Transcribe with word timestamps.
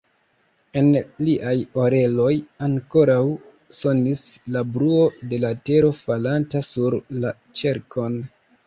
En 0.79 0.87
liaj 1.27 1.53
oreloj 1.81 2.31
ankoraŭ 2.69 3.19
sonis 3.83 4.25
la 4.57 4.67
bruo 4.79 5.07
de 5.35 5.43
la 5.45 5.57
tero 5.71 5.95
falanta 6.03 6.69
sur 6.75 7.03
la 7.23 7.39
ĉerkon. 7.63 8.23